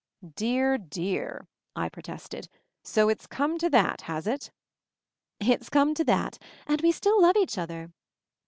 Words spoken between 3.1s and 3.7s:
come to